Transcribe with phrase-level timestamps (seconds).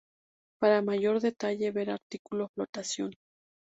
[0.59, 3.13] Para mayor detalle, ver artículo Flotación.